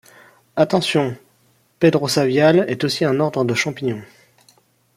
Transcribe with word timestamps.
Attention, 0.55 1.15
Petrosaviales 1.79 2.65
est 2.67 2.83
aussi 2.85 3.05
un 3.05 3.19
ordre 3.19 3.45
de 3.45 3.53
champignon. 3.53 4.01